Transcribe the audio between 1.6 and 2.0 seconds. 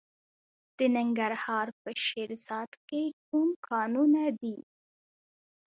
په